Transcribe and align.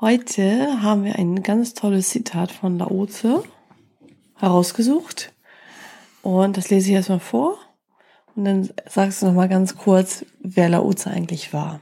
Heute 0.00 0.80
haben 0.80 1.02
wir 1.02 1.16
ein 1.16 1.42
ganz 1.42 1.74
tolles 1.74 2.10
Zitat 2.10 2.52
von 2.52 2.78
Laoze 2.78 3.42
herausgesucht. 4.36 5.32
Und 6.22 6.56
das 6.56 6.70
lese 6.70 6.90
ich 6.90 6.94
erstmal 6.94 7.18
vor. 7.18 7.58
Und 8.36 8.44
dann 8.44 8.70
sagst 8.88 9.20
du 9.20 9.26
noch 9.26 9.32
mal 9.32 9.48
ganz 9.48 9.76
kurz, 9.76 10.24
wer 10.38 10.68
Laoze 10.68 11.10
eigentlich 11.10 11.52
war. 11.52 11.80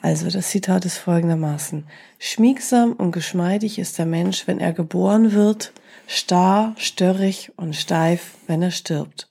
Also 0.00 0.30
das 0.30 0.48
Zitat 0.48 0.86
ist 0.86 0.96
folgendermaßen. 0.96 1.86
Schmiegsam 2.18 2.94
und 2.94 3.12
geschmeidig 3.12 3.78
ist 3.78 3.98
der 3.98 4.06
Mensch, 4.06 4.46
wenn 4.46 4.60
er 4.60 4.72
geboren 4.72 5.32
wird, 5.32 5.74
starr, 6.06 6.74
störrig 6.78 7.52
und 7.56 7.76
steif, 7.76 8.36
wenn 8.46 8.62
er 8.62 8.70
stirbt. 8.70 9.28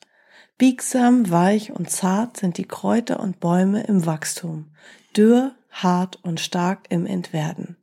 Biegsam, 0.60 1.32
weich 1.32 1.72
und 1.72 1.90
zart 1.90 2.38
sind 2.38 2.60
die 2.60 2.68
Kräuter 2.68 3.20
und 3.20 3.40
Bäume 3.40 3.82
im 3.86 4.06
Wachstum, 4.06 4.68
dürr, 5.16 5.56
hart 5.72 6.20
und 6.22 6.40
stark 6.40 6.82
im 6.90 7.08
Entwerden. 7.08 7.77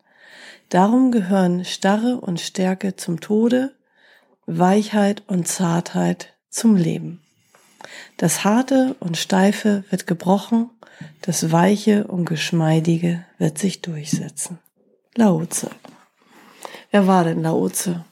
Darum 0.74 1.12
gehören 1.12 1.64
Starre 1.64 2.20
und 2.20 2.40
Stärke 2.40 2.96
zum 2.96 3.20
Tode, 3.20 3.76
Weichheit 4.46 5.22
und 5.28 5.46
Zartheit 5.46 6.34
zum 6.50 6.74
Leben. 6.74 7.22
Das 8.16 8.42
Harte 8.42 8.96
und 8.98 9.16
Steife 9.16 9.84
wird 9.90 10.08
gebrochen, 10.08 10.70
das 11.20 11.52
Weiche 11.52 12.08
und 12.08 12.24
Geschmeidige 12.24 13.24
wird 13.38 13.56
sich 13.56 13.82
durchsetzen. 13.82 14.58
Laoze. 15.14 15.70
Wer 16.90 17.06
war 17.06 17.22
denn 17.22 17.42
Laoze? 17.44 18.04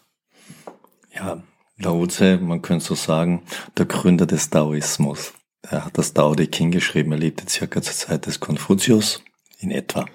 Ja, 1.13 1.43
Laoze, 1.79 2.39
man 2.39 2.63
könnte 2.63 2.85
so 2.85 2.95
sagen, 2.95 3.43
der 3.77 3.87
Gründer 3.87 4.27
des 4.27 4.51
Daoismus. 4.51 5.33
Er 5.63 5.87
hat 5.87 5.99
das 5.99 6.15
Tao 6.15 6.33
Te 6.37 6.49
Ching 6.49 6.71
geschrieben, 6.71 7.11
er 7.11 7.19
lebte 7.19 7.45
circa 7.49 7.83
zur 7.83 7.95
Zeit 7.95 8.27
des 8.27 8.39
Konfuzius 8.39 9.21
in 9.59 9.73
etwa. 9.73 10.07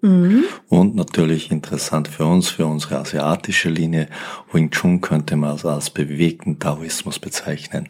Mhm. 0.00 0.44
Und 0.68 0.94
natürlich 0.94 1.50
interessant 1.50 2.08
für 2.08 2.24
uns, 2.24 2.48
für 2.48 2.66
unsere 2.66 2.98
asiatische 2.98 3.68
Linie, 3.68 4.08
Wing 4.52 4.70
Chun 4.70 5.00
könnte 5.00 5.36
man 5.36 5.50
also 5.50 5.68
als 5.68 5.90
bewegten 5.90 6.58
Taoismus 6.58 7.18
bezeichnen. 7.18 7.88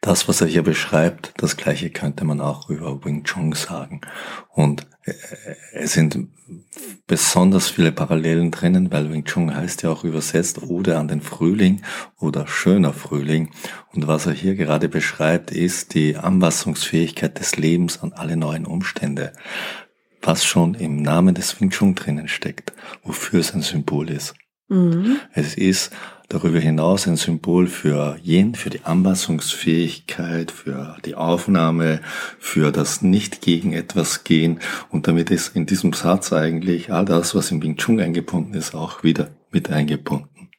Das, 0.00 0.28
was 0.28 0.40
er 0.40 0.46
hier 0.46 0.62
beschreibt, 0.62 1.32
das 1.38 1.56
gleiche 1.56 1.90
könnte 1.90 2.24
man 2.24 2.40
auch 2.40 2.70
über 2.70 3.04
Wing 3.04 3.24
Chun 3.24 3.52
sagen. 3.52 4.00
Und 4.50 4.86
äh, 5.04 5.12
es 5.72 5.94
sind 5.94 6.28
besonders 7.06 7.68
viele 7.70 7.90
Parallelen 7.90 8.50
drinnen, 8.52 8.92
weil 8.92 9.10
Wing 9.10 9.24
Chun 9.24 9.54
heißt 9.54 9.82
ja 9.82 9.90
auch 9.90 10.04
übersetzt 10.04 10.62
Ode 10.62 10.98
an 10.98 11.08
den 11.08 11.20
Frühling 11.20 11.82
oder 12.20 12.46
schöner 12.46 12.92
Frühling. 12.92 13.50
Und 13.92 14.06
was 14.06 14.26
er 14.26 14.32
hier 14.32 14.54
gerade 14.54 14.88
beschreibt, 14.88 15.50
ist 15.50 15.94
die 15.94 16.16
Anpassungsfähigkeit 16.16 17.38
des 17.40 17.56
Lebens 17.56 18.00
an 18.00 18.12
alle 18.12 18.36
neuen 18.36 18.66
Umstände 18.66 19.32
was 20.22 20.44
schon 20.44 20.74
im 20.74 21.02
Namen 21.02 21.34
des 21.34 21.60
Wing 21.60 21.70
Chun 21.70 21.94
drinnen 21.94 22.28
steckt, 22.28 22.72
wofür 23.02 23.40
es 23.40 23.54
ein 23.54 23.62
Symbol 23.62 24.10
ist. 24.10 24.34
Mhm. 24.68 25.18
Es 25.32 25.54
ist 25.54 25.92
darüber 26.28 26.58
hinaus 26.58 27.06
ein 27.06 27.16
Symbol 27.16 27.66
für 27.66 28.18
Yin, 28.22 28.54
für 28.54 28.68
die 28.70 28.84
Anpassungsfähigkeit, 28.84 30.50
für 30.50 30.96
die 31.04 31.14
Aufnahme, 31.14 32.00
für 32.38 32.70
das 32.70 33.00
nicht 33.00 33.40
gegen 33.40 33.72
etwas 33.72 34.24
gehen. 34.24 34.60
Und 34.90 35.08
damit 35.08 35.30
ist 35.30 35.56
in 35.56 35.64
diesem 35.64 35.94
Satz 35.94 36.32
eigentlich 36.32 36.92
all 36.92 37.06
das, 37.06 37.34
was 37.34 37.50
im 37.50 37.62
Wing 37.62 37.76
Chun 37.76 37.98
eingebunden 38.00 38.54
ist, 38.54 38.74
auch 38.74 39.02
wieder 39.02 39.30
mit 39.50 39.70
eingebunden. 39.70 40.50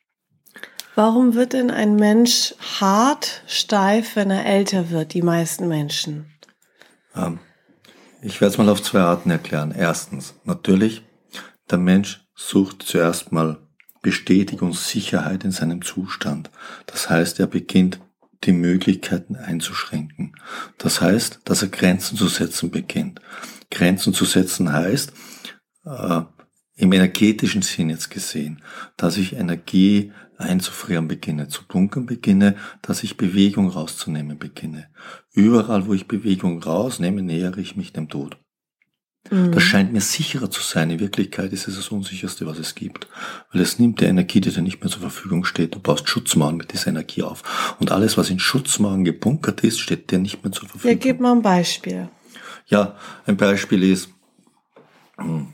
Warum 0.95 1.35
wird 1.35 1.53
denn 1.53 1.71
ein 1.71 1.95
Mensch 1.95 2.55
hart, 2.81 3.43
steif, 3.47 4.15
wenn 4.15 4.31
er 4.31 4.45
älter 4.45 4.89
wird, 4.89 5.13
die 5.13 5.21
meisten 5.21 5.67
Menschen? 5.67 6.25
Ähm, 7.15 7.39
ich 8.21 8.41
werde 8.41 8.51
es 8.53 8.57
mal 8.57 8.69
auf 8.69 8.81
zwei 8.81 8.99
Arten 8.99 9.29
erklären. 9.29 9.71
Erstens, 9.71 10.33
natürlich, 10.43 11.03
der 11.69 11.77
Mensch 11.77 12.25
sucht 12.35 12.83
zuerst 12.83 13.31
mal 13.31 13.57
Bestätigung, 14.01 14.73
Sicherheit 14.73 15.43
in 15.43 15.51
seinem 15.51 15.81
Zustand. 15.81 16.49
Das 16.85 17.09
heißt, 17.09 17.39
er 17.39 17.47
beginnt 17.47 17.99
die 18.45 18.53
Möglichkeiten 18.53 19.35
einzuschränken. 19.35 20.33
Das 20.77 21.01
heißt, 21.01 21.41
dass 21.43 21.61
er 21.61 21.67
Grenzen 21.67 22.17
zu 22.17 22.27
setzen 22.27 22.71
beginnt. 22.71 23.19
Grenzen 23.69 24.13
zu 24.13 24.25
setzen 24.25 24.71
heißt, 24.71 25.11
äh, 25.85 26.21
im 26.89 26.93
energetischen 26.93 27.61
Sinn 27.61 27.91
jetzt 27.91 28.09
gesehen, 28.09 28.63
dass 28.97 29.17
ich 29.17 29.33
Energie 29.33 30.11
einzufrieren 30.37 31.07
beginne, 31.07 31.47
zu 31.47 31.63
bunkern 31.67 32.07
beginne, 32.07 32.55
dass 32.81 33.03
ich 33.03 33.15
Bewegung 33.15 33.69
rauszunehmen 33.69 34.39
beginne. 34.39 34.87
Überall, 35.31 35.85
wo 35.85 35.93
ich 35.93 36.07
Bewegung 36.07 36.63
rausnehme, 36.63 37.21
nähere 37.21 37.61
ich 37.61 37.75
mich 37.75 37.93
dem 37.93 38.09
Tod. 38.09 38.37
Mhm. 39.29 39.51
Das 39.51 39.61
scheint 39.61 39.93
mir 39.93 40.01
sicherer 40.01 40.49
zu 40.49 40.63
sein. 40.63 40.89
In 40.89 40.99
Wirklichkeit 40.99 41.53
ist 41.53 41.67
es 41.67 41.75
das 41.75 41.89
Unsicherste, 41.89 42.47
was 42.47 42.57
es 42.57 42.73
gibt. 42.73 43.07
Weil 43.51 43.61
es 43.61 43.77
nimmt 43.77 44.01
die 44.01 44.05
Energie, 44.05 44.41
die 44.41 44.49
dir 44.49 44.63
nicht 44.63 44.81
mehr 44.81 44.89
zur 44.89 45.01
Verfügung 45.01 45.45
steht. 45.45 45.75
Du 45.75 45.79
baust 45.79 46.09
Schutzmauern 46.09 46.57
mit 46.57 46.73
dieser 46.73 46.87
Energie 46.87 47.21
auf. 47.21 47.75
Und 47.79 47.91
alles, 47.91 48.17
was 48.17 48.31
in 48.31 48.39
Schutzmauern 48.39 49.03
gebunkert 49.03 49.61
ist, 49.61 49.79
steht 49.79 50.09
dir 50.09 50.17
nicht 50.17 50.43
mehr 50.43 50.51
zur 50.51 50.69
Verfügung. 50.69 50.89
Ja, 50.89 50.97
gib 50.97 51.19
mal 51.19 51.33
ein 51.33 51.43
Beispiel. 51.43 52.09
Ja, 52.65 52.95
ein 53.27 53.37
Beispiel 53.37 53.83
ist, 53.83 54.09
hm, 55.17 55.49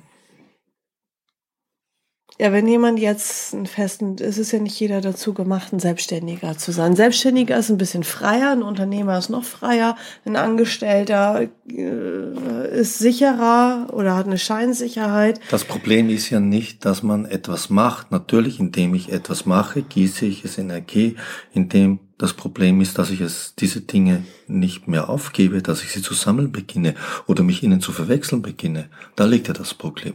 ja, 2.37 2.51
wenn 2.51 2.67
jemand 2.67 2.99
jetzt 2.99 3.53
einen 3.53 3.65
festen, 3.65 4.17
es 4.19 4.37
ist 4.37 4.51
ja 4.51 4.59
nicht 4.59 4.77
jeder 4.77 4.99
dazu 4.99 5.33
gemacht, 5.33 5.71
ein 5.71 5.79
Selbstständiger 5.79 6.57
zu 6.57 6.73
sein. 6.73 6.91
Ein 6.91 6.95
Selbstständiger 6.97 7.57
ist 7.57 7.69
ein 7.69 7.77
bisschen 7.77 8.03
freier, 8.03 8.51
ein 8.51 8.61
Unternehmer 8.61 9.17
ist 9.17 9.29
noch 9.29 9.45
freier, 9.45 9.95
ein 10.25 10.35
Angestellter 10.35 11.47
äh, 11.69 12.79
ist 12.79 12.99
sicherer 12.99 13.87
oder 13.93 14.15
hat 14.15 14.25
eine 14.25 14.37
Scheinsicherheit. 14.37 15.39
Das 15.49 15.63
Problem 15.63 16.09
ist 16.09 16.29
ja 16.29 16.41
nicht, 16.41 16.83
dass 16.83 17.03
man 17.03 17.25
etwas 17.25 17.69
macht. 17.69 18.11
Natürlich, 18.11 18.59
indem 18.59 18.95
ich 18.95 19.13
etwas 19.13 19.45
mache, 19.45 19.81
gieße 19.81 20.25
ich 20.25 20.43
es 20.43 20.57
Energie, 20.57 21.15
indem 21.53 21.99
das 22.17 22.31
Problem 22.31 22.79
ist, 22.79 22.97
dass 22.97 23.09
ich 23.09 23.19
es, 23.19 23.55
diese 23.55 23.81
Dinge 23.81 24.23
nicht 24.47 24.87
mehr 24.87 25.09
aufgebe, 25.09 25.61
dass 25.61 25.83
ich 25.83 25.91
sie 25.91 26.01
zu 26.01 26.13
sammeln 26.13 26.51
beginne 26.51 26.95
oder 27.27 27.43
mich 27.43 27.61
ihnen 27.61 27.81
zu 27.81 27.91
verwechseln 27.91 28.41
beginne. 28.41 28.89
Da 29.17 29.25
liegt 29.25 29.49
ja 29.49 29.53
das 29.53 29.73
Problem. 29.73 30.13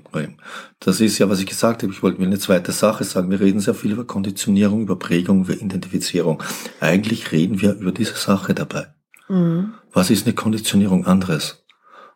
Das 0.78 1.00
ist 1.00 1.18
ja, 1.18 1.28
was 1.28 1.40
ich 1.40 1.46
gesagt 1.46 1.82
habe. 1.82 1.92
Ich 1.92 2.02
wollte 2.02 2.18
mir 2.18 2.26
eine 2.26 2.38
zweite 2.38 2.72
Sache 2.72 3.04
sagen. 3.04 3.30
Wir 3.30 3.40
reden 3.40 3.60
sehr 3.60 3.74
viel 3.74 3.92
über 3.92 4.06
Konditionierung, 4.06 4.82
über 4.82 4.98
Prägung, 4.98 5.44
über 5.44 5.52
Identifizierung. 5.52 6.42
Eigentlich 6.80 7.32
reden 7.32 7.60
wir 7.60 7.74
über 7.74 7.92
diese 7.92 8.16
Sache 8.16 8.54
dabei. 8.54 8.86
Mhm. 9.28 9.74
Was 9.92 10.08
ist 10.08 10.26
eine 10.26 10.34
Konditionierung 10.34 11.06
anderes 11.06 11.64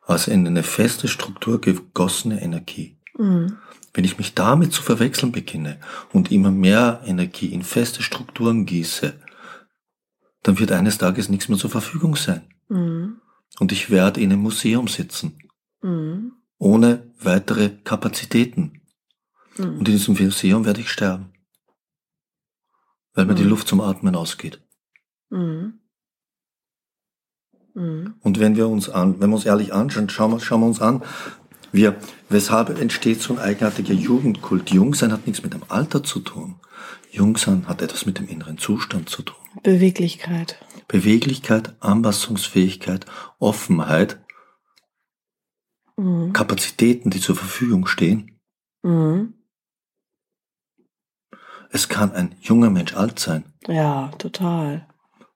als 0.06 0.28
in 0.28 0.46
eine 0.46 0.62
feste 0.62 1.08
Struktur 1.08 1.60
gegossene 1.60 2.40
Energie? 2.40 2.96
Mhm. 3.18 3.56
Wenn 3.92 4.04
ich 4.04 4.18
mich 4.18 4.34
damit 4.34 4.72
zu 4.72 4.82
verwechseln 4.82 5.30
beginne 5.30 5.78
und 6.12 6.32
immer 6.32 6.50
mehr 6.50 7.02
Energie 7.06 7.46
in 7.46 7.62
feste 7.62 8.02
Strukturen 8.02 8.66
gieße, 8.66 9.14
dann 10.44 10.58
wird 10.58 10.72
eines 10.72 10.98
Tages 10.98 11.28
nichts 11.28 11.48
mehr 11.48 11.58
zur 11.58 11.70
Verfügung 11.70 12.14
sein. 12.14 12.42
Mhm. 12.68 13.16
Und 13.58 13.72
ich 13.72 13.90
werde 13.90 14.20
in 14.20 14.30
einem 14.30 14.42
Museum 14.42 14.86
sitzen. 14.86 15.38
Mhm. 15.82 16.32
Ohne 16.58 17.10
weitere 17.18 17.70
Kapazitäten. 17.70 18.82
Mhm. 19.56 19.78
Und 19.78 19.88
in 19.88 19.96
diesem 19.96 20.14
Museum 20.14 20.64
werde 20.66 20.82
ich 20.82 20.90
sterben. 20.90 21.32
Weil 23.14 23.24
mir 23.24 23.34
die 23.34 23.42
mhm. 23.42 23.50
Luft 23.50 23.68
zum 23.68 23.80
Atmen 23.80 24.14
ausgeht. 24.14 24.60
Mhm. 25.30 25.80
Mhm. 27.72 28.14
Und 28.20 28.38
wenn 28.38 28.54
wir 28.54 28.68
uns 28.68 28.90
an, 28.90 29.20
wenn 29.20 29.30
wir 29.30 29.36
uns 29.36 29.46
ehrlich 29.46 29.72
anschauen, 29.72 30.10
schauen 30.10 30.32
wir, 30.32 30.40
schauen 30.40 30.60
wir 30.60 30.66
uns 30.66 30.82
an, 30.82 31.02
wir, 31.72 31.96
weshalb 32.28 32.78
entsteht 32.78 33.22
so 33.22 33.32
ein 33.32 33.38
eigenartiger 33.38 33.94
Jugendkult? 33.94 34.70
Jungsein 34.70 35.10
hat 35.10 35.26
nichts 35.26 35.42
mit 35.42 35.54
dem 35.54 35.62
Alter 35.68 36.04
zu 36.04 36.20
tun. 36.20 36.56
Jungsein 37.14 37.68
hat 37.68 37.80
etwas 37.80 38.06
mit 38.06 38.18
dem 38.18 38.28
inneren 38.28 38.58
Zustand 38.58 39.08
zu 39.08 39.22
tun. 39.22 39.36
Beweglichkeit. 39.62 40.58
Beweglichkeit, 40.88 41.74
Anpassungsfähigkeit, 41.80 43.06
Offenheit, 43.38 44.18
mhm. 45.96 46.32
Kapazitäten, 46.32 47.10
die 47.10 47.20
zur 47.20 47.36
Verfügung 47.36 47.86
stehen. 47.86 48.40
Mhm. 48.82 49.34
Es 51.70 51.88
kann 51.88 52.12
ein 52.12 52.36
junger 52.40 52.70
Mensch 52.70 52.94
alt 52.94 53.18
sein. 53.18 53.44
Ja, 53.66 54.08
total. 54.18 54.86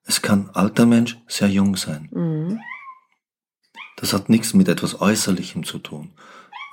Es 0.03 0.21
kann 0.21 0.49
alter 0.53 0.85
Mensch 0.85 1.17
sehr 1.27 1.49
jung 1.49 1.75
sein. 1.75 2.09
Mhm. 2.11 2.59
Das 3.97 4.13
hat 4.13 4.29
nichts 4.29 4.53
mit 4.53 4.67
etwas 4.67 5.01
Äußerlichem 5.01 5.63
zu 5.63 5.79
tun. 5.79 6.13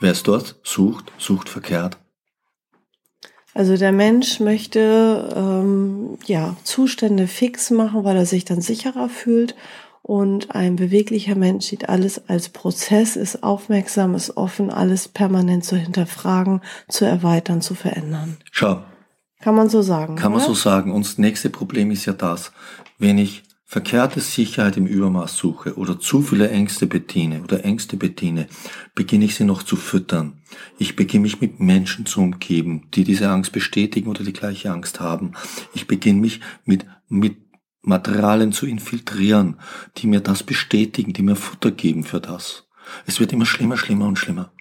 Wer 0.01 0.13
es 0.13 0.23
dort 0.23 0.61
sucht, 0.63 1.13
sucht 1.19 1.49
verkehrt. 1.49 1.99
Also 3.57 3.79
der 3.79 3.93
Mensch 3.93 4.39
möchte 4.39 5.33
ähm, 5.35 6.19
ja 6.27 6.57
Zustände 6.63 7.27
fix 7.27 7.71
machen, 7.71 8.05
weil 8.05 8.15
er 8.15 8.27
sich 8.27 8.45
dann 8.45 8.61
sicherer 8.61 9.09
fühlt. 9.09 9.55
Und 10.03 10.55
ein 10.55 10.77
beweglicher 10.77 11.37
Mensch 11.37 11.65
sieht 11.65 11.89
alles 11.89 12.29
als 12.29 12.51
Prozess, 12.51 13.17
ist 13.17 13.43
aufmerksam, 13.43 14.15
ist 14.15 14.37
offen, 14.37 14.71
alles 14.71 15.09
permanent 15.09 15.65
zu 15.65 15.75
hinterfragen, 15.75 16.61
zu 16.89 17.07
erweitern, 17.07 17.63
zu 17.63 17.75
verändern. 17.75 18.37
Schau. 18.53 18.83
Kann 19.41 19.55
man 19.55 19.71
so 19.71 19.81
sagen. 19.81 20.17
Kann 20.17 20.33
oder? 20.33 20.41
man 20.43 20.47
so 20.47 20.53
sagen. 20.53 20.93
Und 20.93 21.07
das 21.07 21.17
nächste 21.17 21.49
Problem 21.49 21.91
ist 21.91 22.05
ja 22.05 22.13
das, 22.13 22.53
wenn 22.99 23.17
ich 23.17 23.43
verkehrte 23.69 24.21
Sicherheit 24.21 24.77
im 24.77 24.87
Übermaß 24.87 25.37
suche 25.37 25.75
oder 25.75 25.99
zu 25.99 26.23
viele 26.23 26.49
Ängste 26.49 26.87
bediene 26.87 27.43
oder 27.43 27.65
Ängste 27.65 27.97
bediene, 27.97 28.47
beginne 28.95 29.25
ich 29.25 29.35
sie 29.35 29.45
noch 29.45 29.65
zu 29.65 29.75
füttern. 29.75 30.41
Ich 30.79 30.95
beginne 30.95 31.23
mich 31.23 31.41
mit 31.41 31.59
Menschen 31.59 32.07
zu 32.07 32.21
umgeben, 32.21 32.87
die 32.95 33.03
diese 33.03 33.29
Angst 33.29 33.51
bestätigen 33.51 34.09
oder 34.09 34.23
die 34.23 34.33
gleiche 34.33 34.71
Angst 34.71 35.01
haben. 35.01 35.33
Ich 35.75 35.89
beginne 35.89 36.21
mich 36.21 36.41
mit, 36.65 36.87
mit 37.09 37.39
Materialien 37.83 38.53
zu 38.53 38.67
infiltrieren, 38.67 39.57
die 39.97 40.07
mir 40.07 40.21
das 40.21 40.45
bestätigen, 40.45 41.13
die 41.13 41.23
mir 41.23 41.37
Futter 41.37 41.73
geben 41.73 42.05
für 42.05 42.21
das. 42.21 42.69
Es 43.05 43.19
wird 43.19 43.33
immer 43.33 43.47
schlimmer, 43.47 43.77
schlimmer 43.77 44.07
und 44.07 44.19
schlimmer. 44.19 44.53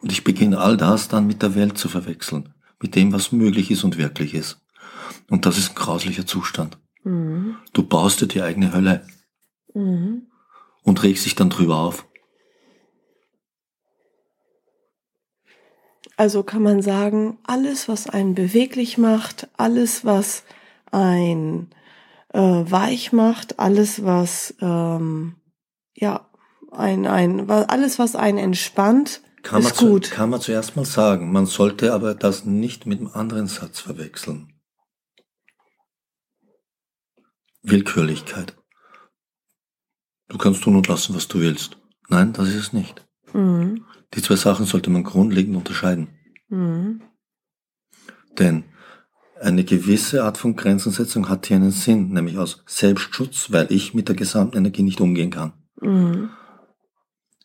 Und 0.00 0.12
ich 0.12 0.22
beginne 0.22 0.58
all 0.58 0.76
das 0.76 1.08
dann 1.08 1.26
mit 1.26 1.42
der 1.42 1.56
Welt 1.56 1.76
zu 1.76 1.88
verwechseln, 1.88 2.50
mit 2.80 2.94
dem, 2.94 3.12
was 3.12 3.32
möglich 3.32 3.72
ist 3.72 3.82
und 3.82 3.98
wirklich 3.98 4.32
ist. 4.32 4.60
Und 5.28 5.44
das 5.44 5.58
ist 5.58 5.70
ein 5.70 5.74
grauslicher 5.74 6.26
Zustand. 6.26 6.78
Mhm. 7.04 7.56
Du 7.72 7.82
baust 7.82 8.20
dir 8.20 8.26
die 8.26 8.42
eigene 8.42 8.72
Hölle 8.72 9.06
Mhm. 9.74 10.26
und 10.82 11.02
regst 11.02 11.24
dich 11.26 11.34
dann 11.34 11.50
drüber 11.50 11.76
auf. 11.78 12.06
Also 16.16 16.42
kann 16.44 16.62
man 16.62 16.80
sagen, 16.80 17.38
alles, 17.44 17.88
was 17.88 18.08
einen 18.08 18.34
beweglich 18.34 18.98
macht, 18.98 19.48
alles, 19.56 20.04
was 20.04 20.44
ein 20.92 21.68
äh, 22.32 22.38
weich 22.40 23.12
macht, 23.12 23.58
alles, 23.58 24.04
was 24.04 24.54
ähm, 24.60 25.34
ja 25.94 26.28
ein, 26.70 27.06
ein, 27.06 27.50
alles, 27.50 27.98
was 27.98 28.14
einen 28.14 28.38
entspannt, 28.38 29.22
Kann 29.42 29.62
man, 29.62 29.72
ist 29.72 29.78
zu, 29.78 29.88
gut. 29.88 30.10
kann 30.10 30.30
man 30.30 30.40
zuerst 30.40 30.76
mal 30.76 30.84
sagen. 30.84 31.32
Man 31.32 31.46
sollte 31.46 31.92
aber 31.92 32.14
das 32.14 32.44
nicht 32.44 32.86
mit 32.86 33.00
einem 33.00 33.10
anderen 33.12 33.46
Satz 33.48 33.80
verwechseln. 33.80 34.53
Willkürlichkeit. 37.74 38.56
Du 40.28 40.38
kannst 40.38 40.62
tun 40.62 40.76
und 40.76 40.86
lassen, 40.86 41.14
was 41.14 41.26
du 41.26 41.40
willst. 41.40 41.76
Nein, 42.08 42.32
das 42.32 42.48
ist 42.48 42.54
es 42.54 42.72
nicht. 42.72 43.04
Mhm. 43.32 43.84
Die 44.14 44.22
zwei 44.22 44.36
Sachen 44.36 44.64
sollte 44.64 44.90
man 44.90 45.02
grundlegend 45.02 45.56
unterscheiden. 45.56 46.08
Mhm. 46.48 47.02
Denn 48.38 48.64
eine 49.40 49.64
gewisse 49.64 50.22
Art 50.22 50.38
von 50.38 50.54
Grenzensetzung 50.54 51.28
hat 51.28 51.46
hier 51.46 51.56
einen 51.56 51.72
Sinn, 51.72 52.10
nämlich 52.10 52.38
aus 52.38 52.62
Selbstschutz, 52.66 53.50
weil 53.50 53.66
ich 53.72 53.92
mit 53.92 54.08
der 54.08 54.14
gesamten 54.14 54.58
Energie 54.58 54.84
nicht 54.84 55.00
umgehen 55.00 55.30
kann. 55.30 55.52
Mhm. 55.80 56.30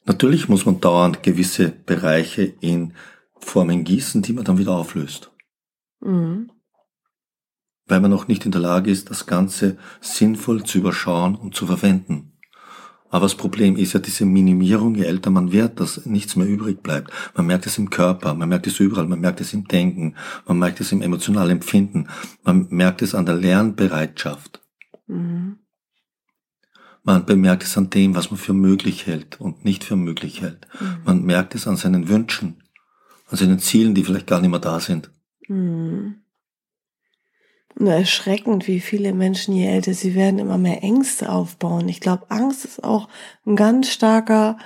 Natürlich 0.06 0.48
muss 0.48 0.66
man 0.66 0.80
dauernd 0.80 1.24
gewisse 1.24 1.70
Bereiche 1.70 2.44
in 2.44 2.94
Formen 3.40 3.84
gießen, 3.84 4.22
die 4.22 4.34
man 4.34 4.46
dann 4.46 4.60
wieder 4.60 4.74
auflöst. 4.74 5.32
Mhm. 6.02 6.52
Weil 7.89 8.00
man 8.00 8.12
noch 8.12 8.30
nicht 8.30 8.45
in 8.45 8.51
der 8.51 8.62
Lage 8.62 8.89
ist, 8.89 9.09
das 9.09 9.25
Ganze 9.25 9.77
sinnvoll 10.00 10.63
zu 10.63 10.77
überschauen 10.77 11.36
und 11.36 11.56
zu 11.56 11.68
verwenden. 11.68 12.31
Aber 13.09 13.25
das 13.25 13.36
Problem 13.36 13.75
ist 13.75 13.94
ja 13.94 14.00
diese 14.00 14.25
Minimierung, 14.25 14.94
je 14.94 15.06
älter 15.06 15.31
man 15.31 15.51
wird, 15.51 15.80
dass 15.80 16.06
nichts 16.06 16.36
mehr 16.36 16.47
übrig 16.47 16.83
bleibt. 16.83 17.12
Man 17.36 17.47
merkt 17.47 17.65
es 17.65 17.80
im 17.80 17.89
Körper, 17.89 18.36
man 18.36 18.47
merkt 18.47 18.68
es 18.68 18.80
überall, 18.80 19.07
man 19.07 19.19
merkt 19.19 19.41
es 19.41 19.53
im 19.53 19.68
Denken, 19.68 20.15
man 20.45 20.59
merkt 20.59 20.80
es 20.80 20.91
im 20.91 21.01
emotionalen 21.01 21.51
Empfinden, 21.51 22.07
man 22.44 22.68
merkt 22.69 23.01
es 23.01 23.15
an 23.15 23.25
der 23.25 23.36
Lernbereitschaft. 23.36 24.62
Mhm. 25.07 25.57
Man 27.03 27.25
bemerkt 27.25 27.63
es 27.63 27.75
an 27.77 27.89
dem, 27.89 28.13
was 28.13 28.30
man 28.30 28.38
für 28.38 28.53
möglich 28.53 29.07
hält 29.07 29.41
und 29.41 29.65
nicht 29.65 29.83
für 29.83 29.95
möglich 29.95 30.41
hält. 30.41 30.68
Man 31.06 31.24
merkt 31.24 31.56
es 31.56 31.65
an 31.65 31.77
seinen 31.77 32.09
Wünschen, 32.09 32.62
an 33.30 33.38
seinen 33.38 33.57
Zielen, 33.57 33.95
die 33.95 34.03
vielleicht 34.03 34.27
gar 34.27 34.41
nicht 34.41 34.51
mehr 34.51 34.59
da 34.59 34.80
sind. 34.80 35.09
Mhm. 35.47 36.18
Und 37.80 37.88
erschreckend, 37.88 38.68
wie 38.68 38.81
viele 38.81 39.14
Menschen, 39.14 39.54
je 39.54 39.66
älter 39.66 39.94
sie 39.94 40.14
werden, 40.14 40.38
immer 40.38 40.58
mehr 40.58 40.84
Ängste 40.84 41.31
aufbauen. 41.31 41.88
Ich 41.88 42.02
glaube, 42.02 42.30
Angst 42.30 42.66
ist 42.66 42.84
auch 42.84 43.08
ein 43.46 43.56
ganz 43.56 43.90
starker 43.90 44.58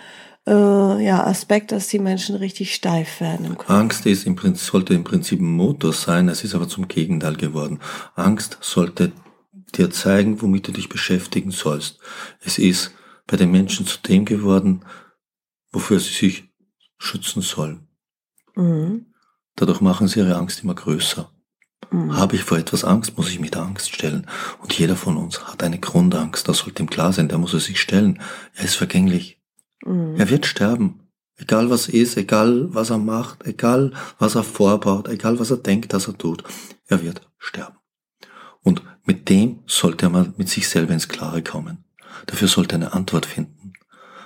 äh, 0.48 1.06
ja, 1.06 1.24
Aspekt, 1.24 1.72
dass 1.72 1.88
die 1.88 2.00
Menschen 2.00 2.36
richtig 2.36 2.74
steif 2.74 3.22
werden 3.22 3.46
im 3.46 3.58
Körper. 3.58 3.74
Angst 3.76 4.08
ist 4.08 4.26
im 4.26 4.36
Prinzip, 4.36 4.68
sollte 4.68 4.94
im 4.96 5.04
Prinzip 5.04 5.40
ein 5.40 5.46
Motor 5.46 5.94
sein, 5.94 6.28
es 6.28 6.44
ist 6.44 6.56
aber 6.56 6.68
zum 6.68 6.88
Gegenteil 6.88 7.36
geworden. 7.36 7.80
Angst 8.16 8.58
sollte 8.62 9.12
dir 9.76 9.92
zeigen, 9.92 10.42
womit 10.42 10.68
du 10.68 10.72
dich 10.72 10.90
beschäftigen 10.90 11.52
sollst. 11.52 12.00
Es 12.42 12.58
ist 12.58 12.92
bei 13.28 13.38
den 13.38 13.52
Menschen 13.52 13.86
zu 13.86 14.00
dem 14.00 14.26
geworden, 14.26 14.84
wofür 15.72 16.00
sie 16.00 16.14
sich 16.14 16.52
schützen 16.98 17.42
sollen. 17.42 17.88
Mhm. 18.56 19.08
Dadurch 19.56 19.82
machen 19.82 20.08
sie 20.08 20.20
ihre 20.20 20.36
Angst 20.36 20.64
immer 20.64 20.76
größer. 20.76 21.33
Mhm. 21.92 22.16
Habe 22.16 22.36
ich 22.36 22.44
vor 22.44 22.58
etwas 22.58 22.84
Angst, 22.84 23.18
muss 23.18 23.30
ich 23.30 23.40
mich 23.40 23.52
der 23.52 23.64
Angst 23.64 23.94
stellen. 23.94 24.28
Und 24.60 24.74
jeder 24.74 24.96
von 24.96 25.18
uns 25.18 25.46
hat 25.46 25.64
eine 25.64 25.80
Grundangst, 25.80 26.48
das 26.48 26.60
sollte 26.60 26.84
ihm 26.84 26.90
klar 26.90 27.14
sein, 27.14 27.30
der 27.30 27.38
muss 27.38 27.54
er 27.54 27.60
sich 27.60 27.80
stellen. 27.80 28.22
Er 28.56 28.66
ist 28.66 28.76
vergänglich. 28.76 29.42
Mhm. 29.86 30.16
Er 30.18 30.30
wird 30.30 30.46
sterben. 30.46 31.00
Egal 31.36 31.70
was 31.70 31.90
ist, 31.90 32.16
egal 32.16 32.74
was 32.74 32.92
er 32.92 33.00
macht, 33.00 33.46
egal 33.46 33.92
was 34.20 34.36
er 34.36 34.44
vorbaut, 34.44 35.08
egal 35.08 35.40
was 35.40 35.52
er 35.52 35.58
denkt, 35.58 35.94
dass 35.94 36.08
er 36.08 36.18
tut, 36.18 36.44
er 36.88 37.02
wird 37.02 37.28
sterben. 37.40 37.78
Und 38.62 38.84
mit 39.04 39.30
dem 39.30 39.60
sollte 39.66 40.06
er 40.06 40.10
mal 40.10 40.34
mit 40.38 40.48
sich 40.48 40.70
selber 40.70 40.94
ins 40.94 41.08
Klare 41.10 41.42
kommen. 41.42 41.84
Dafür 42.28 42.48
sollte 42.48 42.76
er 42.76 42.82
eine 42.82 42.94
Antwort 42.94 43.26
finden. 43.26 43.74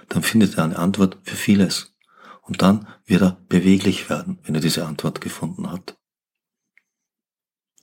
Dann 0.10 0.22
findet 0.22 0.58
er 0.58 0.66
eine 0.66 0.78
Antwort 0.78 1.18
für 1.24 1.36
vieles. 1.36 1.96
Und 2.42 2.62
dann 2.62 2.88
wird 3.06 3.22
er 3.22 3.38
beweglich 3.50 4.10
werden, 4.10 4.40
wenn 4.44 4.56
er 4.56 4.62
diese 4.62 4.86
Antwort 4.86 5.20
gefunden 5.22 5.72
hat. 5.72 5.97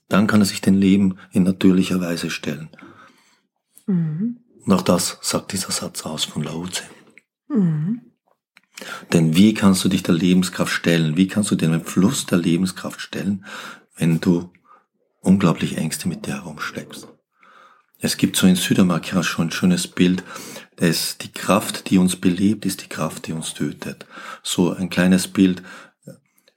Dann 0.07 0.27
kann 0.27 0.41
er 0.41 0.45
sich 0.45 0.61
dem 0.61 0.75
Leben 0.75 1.17
in 1.31 1.43
natürlicher 1.43 1.99
Weise 1.99 2.29
stellen. 2.29 2.69
Mhm. 3.87 4.39
Und 4.65 4.73
auch 4.73 4.81
das 4.81 5.17
sagt 5.21 5.51
dieser 5.51 5.71
Satz 5.71 6.05
aus 6.05 6.25
von 6.25 6.43
Lao 6.43 6.67
Tse. 6.67 6.83
Mhm. 7.49 8.01
Denn 9.13 9.35
wie 9.35 9.53
kannst 9.53 9.83
du 9.83 9.89
dich 9.89 10.03
der 10.03 10.15
Lebenskraft 10.15 10.71
stellen? 10.71 11.15
Wie 11.17 11.27
kannst 11.27 11.51
du 11.51 11.55
den 11.55 11.83
Fluss 11.83 12.25
der 12.25 12.37
Lebenskraft 12.37 12.99
stellen, 12.99 13.45
wenn 13.95 14.19
du 14.19 14.51
unglaublich 15.21 15.77
Ängste 15.77 16.07
mit 16.07 16.25
dir 16.25 16.35
herumschleppst? 16.35 17.07
Es 17.99 18.17
gibt 18.17 18.35
so 18.35 18.45
in 18.45 18.55
Südamerika 18.55 19.23
schon 19.23 19.47
ein 19.47 19.51
schönes 19.51 19.87
Bild, 19.87 20.23
dass 20.75 21.17
die 21.17 21.31
Kraft, 21.31 21.89
die 21.89 21.97
uns 21.97 22.17
belebt, 22.17 22.65
ist 22.65 22.83
die 22.83 22.89
Kraft, 22.89 23.27
die 23.27 23.33
uns 23.33 23.53
tötet. 23.53 24.05
So 24.43 24.73
ein 24.73 24.89
kleines 24.89 25.29
Bild. 25.29 25.63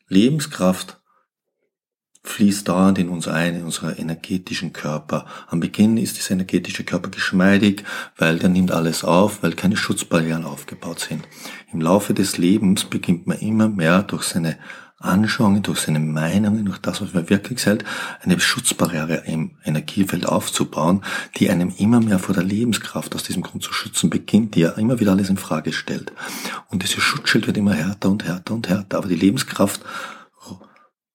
Lebenskraft 0.08 1.00
fließt 2.28 2.68
dauernd 2.68 2.98
in 2.98 3.08
uns 3.08 3.26
ein, 3.26 3.56
in 3.56 3.64
unseren 3.64 3.96
energetischen 3.96 4.72
Körper. 4.72 5.24
Am 5.48 5.60
Beginn 5.60 5.96
ist 5.96 6.16
dieser 6.16 6.32
energetische 6.32 6.84
Körper 6.84 7.10
geschmeidig, 7.10 7.84
weil 8.16 8.38
der 8.38 8.48
nimmt 8.48 8.70
alles 8.70 9.02
auf, 9.02 9.42
weil 9.42 9.54
keine 9.54 9.76
Schutzbarrieren 9.76 10.44
aufgebaut 10.44 11.00
sind. 11.00 11.26
Im 11.72 11.80
Laufe 11.80 12.14
des 12.14 12.38
Lebens 12.38 12.84
beginnt 12.84 13.26
man 13.26 13.38
immer 13.38 13.68
mehr 13.68 14.02
durch 14.02 14.24
seine 14.24 14.58
Anschauungen, 15.00 15.62
durch 15.62 15.78
seine 15.78 16.00
Meinungen, 16.00 16.64
durch 16.64 16.78
das, 16.78 17.00
was 17.00 17.14
man 17.14 17.30
wirklich 17.30 17.64
hält, 17.64 17.84
eine 18.20 18.38
Schutzbarriere 18.38 19.22
im 19.26 19.52
Energiefeld 19.64 20.26
aufzubauen, 20.26 21.02
die 21.36 21.50
einem 21.50 21.72
immer 21.78 22.00
mehr 22.00 22.18
vor 22.18 22.34
der 22.34 22.42
Lebenskraft 22.42 23.14
aus 23.14 23.22
diesem 23.22 23.42
Grund 23.42 23.62
zu 23.62 23.72
schützen 23.72 24.10
beginnt, 24.10 24.56
die 24.56 24.60
ja 24.60 24.70
immer 24.70 24.98
wieder 24.98 25.12
alles 25.12 25.30
in 25.30 25.36
Frage 25.36 25.72
stellt. 25.72 26.12
Und 26.68 26.82
dieses 26.82 27.02
Schutzschild 27.02 27.46
wird 27.46 27.56
immer 27.56 27.74
härter 27.74 28.10
und 28.10 28.24
härter 28.24 28.54
und 28.54 28.68
härter, 28.68 28.98
aber 28.98 29.08
die 29.08 29.14
Lebenskraft 29.14 29.82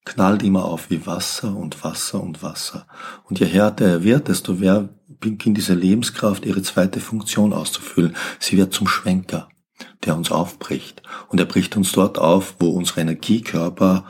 knallt 0.06 0.44
immer 0.44 0.66
auf 0.66 0.90
wie 0.90 1.06
Wasser 1.06 1.56
und 1.56 1.84
Wasser 1.84 2.22
und 2.22 2.44
Wasser. 2.44 2.88
Und 3.24 3.40
je 3.40 3.46
härter 3.46 3.86
er 3.86 4.04
wird, 4.04 4.28
desto 4.28 4.54
mehr 4.54 4.90
beginnt 5.08 5.58
diese 5.58 5.74
Lebenskraft 5.74 6.46
ihre 6.46 6.62
zweite 6.62 7.00
Funktion 7.00 7.54
auszufüllen. 7.54 8.16
Sie 8.40 8.58
wird 8.58 8.74
zum 8.74 8.88
Schwenker, 8.88 9.48
der 10.04 10.16
uns 10.16 10.32
aufbricht. 10.32 11.02
Und 11.30 11.40
er 11.40 11.46
bricht 11.46 11.78
uns 11.78 11.92
dort 11.94 12.20
auf, 12.20 12.56
wo 12.60 12.70
unser 12.70 12.98
Energiekörper 12.98 14.06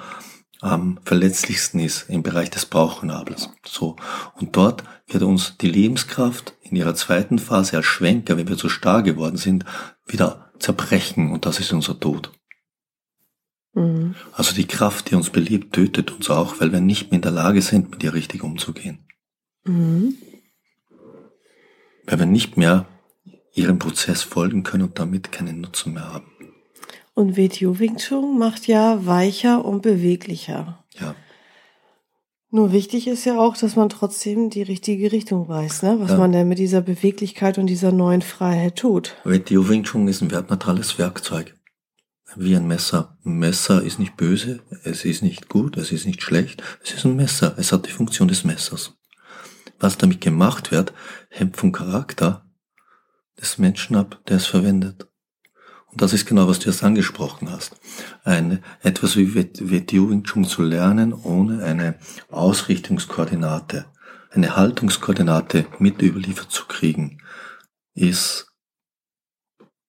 am 0.62 0.98
verletzlichsten 1.04 1.80
ist, 1.82 2.10
im 2.10 2.24
Bereich 2.24 2.50
des 2.50 2.66
Bauchnabels. 2.66 3.50
So. 3.66 3.98
Und 4.36 4.56
dort 4.56 4.84
wird 5.08 5.24
uns 5.24 5.58
die 5.58 5.70
Lebenskraft 5.70 6.54
in 6.62 6.78
ihrer 6.78 6.96
zweiten 6.96 7.38
Phase 7.38 7.78
als 7.78 7.86
Schwenker, 7.86 8.38
wenn 8.38 8.48
wir 8.48 8.58
zu 8.58 8.70
starr 8.70 9.04
geworden 9.04 9.38
sind, 9.38 9.66
wieder 10.08 10.52
zerbrechen. 10.60 11.32
Und 11.32 11.46
das 11.46 11.60
ist 11.60 11.74
unser 11.74 12.00
Tod. 12.00 12.32
Mhm. 13.74 14.16
Also 14.34 14.54
die 14.54 14.68
Kraft, 14.68 15.10
die 15.10 15.16
uns 15.16 15.30
belebt, 15.30 15.74
tötet 15.74 16.12
uns 16.12 16.30
auch, 16.30 16.60
weil 16.60 16.72
wir 16.72 16.82
nicht 16.82 17.12
mehr 17.12 17.18
in 17.18 17.22
der 17.22 17.32
Lage 17.32 17.62
sind, 17.62 17.92
mit 17.92 18.04
ihr 18.04 18.14
richtig 18.14 18.44
umzugehen. 18.44 19.06
Mhm. 19.66 20.16
Weil 22.06 22.20
wir 22.20 22.26
nicht 22.26 22.58
mehr 22.58 22.86
ihrem 23.54 23.80
Prozess 23.80 24.22
folgen 24.24 24.64
können 24.64 24.84
und 24.84 25.00
damit 25.00 25.32
keinen 25.32 25.62
Nutzen 25.62 25.94
mehr 25.94 26.12
haben. 26.12 26.26
Und 27.14 27.38
WTO 27.38 27.80
Wing 27.80 27.98
Chun 27.98 28.40
macht 28.40 28.68
ja 28.68 29.06
weicher 29.06 29.64
und 29.64 29.84
beweglicher. 29.84 30.84
Ja, 31.00 31.16
Nur 32.50 32.72
wichtig 32.72 33.08
ist 33.08 33.26
ja 33.26 33.40
auch, 33.40 33.56
dass 33.56 33.76
man 33.76 33.90
trotzdem 33.90 34.50
die 34.50 34.64
richtige 34.64 35.12
Richtung 35.12 35.48
weiß, 35.48 35.84
ne? 35.84 35.98
was 36.00 36.12
ja. 36.12 36.18
man 36.18 36.32
denn 36.32 36.48
mit 36.48 36.58
dieser 36.58 36.82
Beweglichkeit 36.82 37.60
und 37.60 37.68
dieser 37.68 37.92
neuen 37.92 38.24
Freiheit 38.24 38.78
tut. 38.78 39.16
Wetio 39.24 39.70
Wing 39.70 39.84
Chun 39.84 40.08
ist 40.08 40.22
ein 40.22 40.32
wertneutrales 40.32 40.98
Werkzeug. 40.98 41.56
Wie 42.36 42.56
ein 42.56 42.68
Messer. 42.68 43.18
Ein 43.26 43.38
Messer 43.40 43.84
ist 43.84 44.00
nicht 44.00 44.18
böse, 44.18 44.62
es 44.84 45.06
ist 45.06 45.22
nicht 45.22 45.50
gut, 45.50 45.78
es 45.78 45.92
ist 45.92 46.06
nicht 46.06 46.22
schlecht, 46.22 46.64
es 46.84 46.94
ist 46.94 47.06
ein 47.06 47.16
Messer. 47.16 47.54
Es 47.58 47.72
hat 47.72 47.86
die 47.86 47.92
Funktion 47.92 48.28
des 48.28 48.44
Messers. 48.44 48.98
Was 49.80 49.98
damit 49.98 50.22
gemacht 50.22 50.72
wird, 50.72 50.94
hängt 51.30 51.58
vom 51.58 51.72
Charakter 51.72 52.46
des 53.40 53.58
Menschen 53.58 53.96
ab, 53.96 54.22
der 54.28 54.38
es 54.38 54.46
verwendet. 54.46 55.08
Und 55.92 56.02
das 56.02 56.14
ist 56.14 56.26
genau, 56.26 56.48
was 56.48 56.60
du 56.60 56.70
jetzt 56.70 56.84
angesprochen 56.84 57.52
hast. 57.52 57.76
Ein, 58.24 58.64
etwas 58.82 59.16
wie 59.16 59.36
WTU 59.36 60.10
Wing 60.10 60.24
Chun 60.24 60.44
zu 60.44 60.64
lernen, 60.64 61.14
ohne 61.14 61.64
eine 61.64 62.00
Ausrichtungskoordinate, 62.30 63.86
eine 64.32 64.56
Haltungskoordinate 64.56 65.68
mit 65.78 66.02
überliefert 66.02 66.50
zu 66.50 66.66
kriegen, 66.66 67.22
ist 67.94 68.53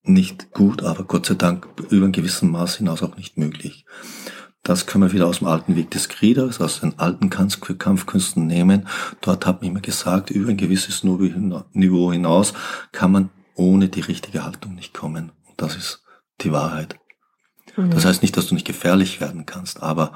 nicht 0.04 0.52
gut, 0.52 0.82
aber 0.82 1.04
Gott 1.04 1.26
sei 1.26 1.34
Dank 1.34 1.66
über 1.90 2.06
ein 2.06 2.12
gewissen 2.12 2.50
Maß 2.50 2.76
hinaus 2.76 3.02
auch 3.02 3.16
nicht 3.16 3.37
möglich. 3.37 3.84
Das 4.62 4.87
können 4.87 5.04
wir 5.04 5.12
wieder 5.12 5.26
aus 5.26 5.38
dem 5.38 5.49
alten 5.49 5.76
Weg 5.76 5.90
des 5.90 6.08
Kriegers, 6.08 6.61
aus 6.61 6.80
den 6.80 6.99
alten 6.99 7.28
Kampfkünsten 7.28 8.46
nehmen. 8.46 8.88
Dort 9.20 9.44
hat 9.44 9.61
man 9.61 9.70
immer 9.70 9.80
gesagt, 9.80 10.30
über 10.30 10.50
ein 10.50 10.56
gewisses 10.56 11.04
Niveau 11.04 12.12
hinaus 12.12 12.54
kann 12.92 13.12
man 13.12 13.30
ohne 13.54 13.88
die 13.88 14.00
richtige 14.00 14.44
Haltung 14.44 14.75
nicht 14.75 14.94
kommen. 14.94 15.32
Das 15.58 15.76
ist 15.76 16.02
die 16.40 16.50
Wahrheit. 16.50 16.96
Mhm. 17.76 17.90
Das 17.90 18.06
heißt 18.06 18.23
nicht, 18.23 18.37
dass 18.37 18.46
du 18.46 18.54
nicht 18.54 18.66
gefährlich 18.66 19.20
werden 19.20 19.44
kannst, 19.44 19.82
aber 19.82 20.12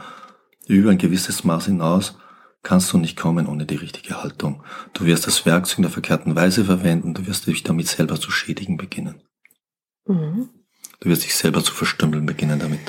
über 0.67 0.91
ein 0.91 0.99
gewisses 0.99 1.45
Maß 1.45 1.67
hinaus 1.67 2.17
kannst 2.63 2.93
du 2.93 2.99
nicht 2.99 3.19
kommen 3.19 3.47
ohne 3.47 3.67
die 3.67 3.77
richtige 3.77 4.23
Haltung. 4.23 4.63
Du 4.93 5.05
wirst 5.05 5.27
das 5.27 5.47
Werkzeug 5.47 5.79
in 5.79 5.83
der 5.83 5.91
verkehrten 5.91 6.35
Weise 6.37 6.65
verwenden, 6.65 7.15
du 7.15 7.27
wirst 7.27 7.47
dich 7.47 7.63
damit 7.63 7.89
selber 7.89 8.19
zu 8.19 8.31
schädigen 8.31 8.77
beginnen. 8.77 9.23
Mhm. 10.09 10.49
Du 11.01 11.09
wirst 11.09 11.25
dich 11.25 11.37
selber 11.37 11.63
zu 11.63 11.73
verstümmeln 11.73 12.27
beginnen 12.27 12.59
damit. 12.59 12.81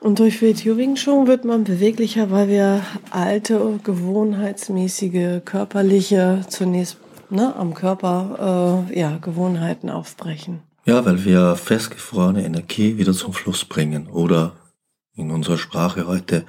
Und 0.00 0.18
durch 0.18 0.38
Chun 0.38 1.26
wird 1.26 1.44
man 1.44 1.64
beweglicher, 1.64 2.30
weil 2.30 2.48
wir 2.48 2.82
alte, 3.10 3.80
gewohnheitsmäßige, 3.82 5.42
körperliche, 5.44 6.44
zunächst 6.48 6.98
ne, 7.30 7.54
am 7.56 7.74
Körper 7.74 8.86
äh, 8.90 8.98
ja, 8.98 9.16
Gewohnheiten 9.18 9.90
aufbrechen. 9.90 10.62
Ja, 10.84 11.04
weil 11.06 11.24
wir 11.24 11.56
festgefrorene 11.56 12.44
Energie 12.44 12.98
wieder 12.98 13.14
zum 13.14 13.32
Fluss 13.32 13.64
bringen 13.64 14.06
oder 14.06 14.52
in 15.14 15.30
unserer 15.30 15.56
Sprache 15.58 16.06
heute, 16.06 16.44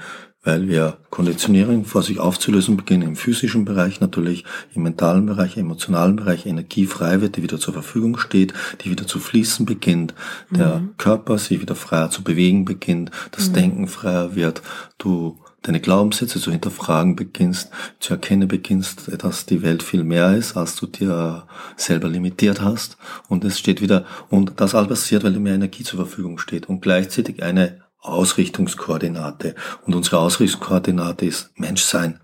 weil 0.46 0.70
wir 0.70 0.98
Konditionierung 1.10 1.84
vor 1.84 2.04
sich 2.04 2.20
aufzulösen 2.20 2.78
beginnen 2.78 3.04
im 3.04 3.16
physischen 3.18 3.66
Bereich 3.66 4.00
natürlich, 4.00 4.46
im 4.74 4.84
mentalen 4.84 5.25
Bereich, 5.25 5.58
im 5.58 5.66
emotionalen 5.66 6.16
Bereich, 6.16 6.46
Energie 6.46 6.86
frei 6.86 7.20
wird, 7.20 7.36
die 7.36 7.44
wieder 7.44 7.60
zur 7.60 7.74
Verfügung 7.74 8.18
steht, 8.18 8.54
die 8.82 8.92
wieder 8.92 9.08
zu 9.08 9.20
fließen 9.20 9.66
beginnt, 9.66 10.14
der 10.50 10.80
mhm. 10.80 10.98
Körper 10.98 11.38
sich 11.38 11.60
wieder 11.60 11.75
freier 11.75 12.10
zu 12.10 12.24
bewegen 12.24 12.64
beginnt, 12.64 13.12
das 13.32 13.50
mhm. 13.50 13.54
Denken 13.54 13.88
freier 13.88 14.36
wird, 14.36 14.62
du 14.98 15.38
deine 15.64 15.80
Glaubenssätze 15.80 16.40
zu 16.40 16.52
hinterfragen 16.52 17.16
beginnst, 17.16 17.72
zu 18.00 18.14
erkennen 18.14 18.48
beginnst, 18.48 19.12
dass 19.18 19.48
die 19.48 19.64
Welt 19.64 19.82
viel 19.82 20.04
mehr 20.04 20.36
ist, 20.36 20.56
als 20.56 20.75
du 20.75 20.86
dir 20.86 21.48
selber 21.75 22.08
limitiert 22.08 22.62
hast. 22.62 22.98
Und 23.30 23.44
es 23.44 23.58
steht 23.58 23.82
wieder, 23.82 24.06
und 24.30 24.54
das 24.58 24.75
alles 24.75 24.90
passiert, 24.90 25.24
weil 25.24 25.34
dir 25.34 25.40
mehr 25.40 25.56
Energie 25.56 25.84
zur 25.84 26.06
Verfügung 26.06 26.38
steht 26.38 26.70
und 26.70 26.82
gleichzeitig 26.82 27.42
eine 27.42 27.85
Ausrichtungskoordinate. 28.08 29.56
Und 29.86 29.96
unsere 29.96 30.20
Ausrichtungskoordinate 30.20 31.26
ist 31.26 31.52
Menschsein. 31.60 32.22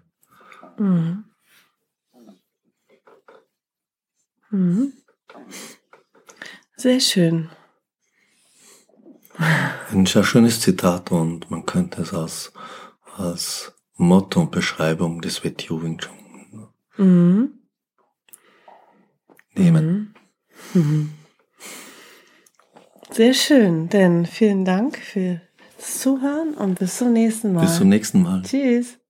Mhm. 0.77 1.25
Mhm. 4.49 4.93
Sehr 6.75 6.99
schön. 6.99 7.49
Ein 9.91 10.05
sehr 10.05 10.23
schönes 10.23 10.59
Zitat 10.61 11.11
und 11.11 11.49
man 11.49 11.65
könnte 11.65 12.01
es 12.01 12.13
als 12.13 12.53
als 13.17 13.73
Motto 13.95 14.41
und 14.41 14.51
Beschreibung 14.51 15.21
des 15.21 15.43
WTO 15.43 15.81
Wing 15.83 15.97
Chun 15.97 16.69
mhm. 16.97 17.59
nehmen. 19.53 20.15
Mhm. 20.73 20.81
mhm. 20.81 21.13
Sehr 23.11 23.33
schön, 23.33 23.89
denn 23.89 24.25
vielen 24.25 24.63
Dank 24.63 24.97
fürs 25.81 25.99
Zuhören 25.99 26.53
und 26.53 26.79
bis 26.79 26.97
zum 26.97 27.13
nächsten 27.13 27.53
Mal. 27.53 27.61
Bis 27.61 27.77
zum 27.77 27.89
nächsten 27.89 28.21
Mal. 28.21 28.41
Tschüss. 28.43 29.00